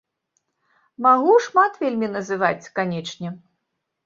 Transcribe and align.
Магу 1.05 1.35
шмат 1.49 1.77
вельмі 1.83 2.07
называць, 2.15 2.71
канечне. 2.81 3.29